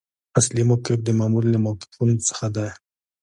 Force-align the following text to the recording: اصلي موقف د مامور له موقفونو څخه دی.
اصلي 0.39 0.63
موقف 0.69 0.97
د 1.03 1.09
مامور 1.19 1.43
له 1.53 1.59
موقفونو 1.65 2.15
څخه 2.27 2.45
دی. 2.55 2.69